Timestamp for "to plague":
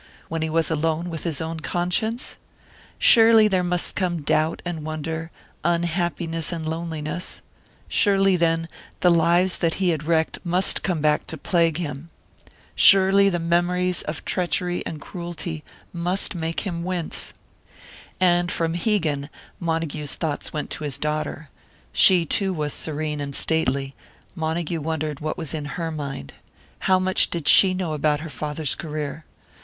11.27-11.77